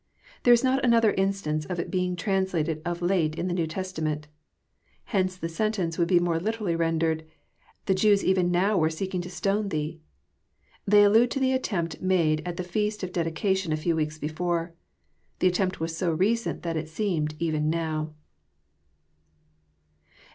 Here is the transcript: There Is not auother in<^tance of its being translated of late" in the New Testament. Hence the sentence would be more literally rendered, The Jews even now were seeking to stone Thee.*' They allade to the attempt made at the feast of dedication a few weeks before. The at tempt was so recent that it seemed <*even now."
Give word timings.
There 0.41 0.53
Is 0.55 0.63
not 0.63 0.81
auother 0.81 1.15
in<^tance 1.15 1.69
of 1.69 1.77
its 1.79 1.91
being 1.91 2.15
translated 2.15 2.81
of 2.83 3.03
late" 3.03 3.35
in 3.37 3.47
the 3.47 3.53
New 3.53 3.67
Testament. 3.67 4.27
Hence 5.03 5.37
the 5.37 5.47
sentence 5.47 5.99
would 5.99 6.07
be 6.07 6.19
more 6.19 6.39
literally 6.39 6.75
rendered, 6.75 7.23
The 7.85 7.93
Jews 7.93 8.23
even 8.25 8.49
now 8.49 8.79
were 8.79 8.89
seeking 8.89 9.21
to 9.21 9.29
stone 9.29 9.69
Thee.*' 9.69 10.01
They 10.87 11.03
allade 11.03 11.29
to 11.29 11.39
the 11.39 11.53
attempt 11.53 12.01
made 12.01 12.41
at 12.47 12.57
the 12.57 12.63
feast 12.63 13.03
of 13.03 13.11
dedication 13.13 13.71
a 13.71 13.77
few 13.77 13.95
weeks 13.95 14.17
before. 14.17 14.73
The 15.37 15.49
at 15.49 15.53
tempt 15.53 15.79
was 15.79 15.95
so 15.95 16.11
recent 16.11 16.63
that 16.63 16.77
it 16.77 16.89
seemed 16.89 17.35
<*even 17.37 17.69
now." 17.69 18.15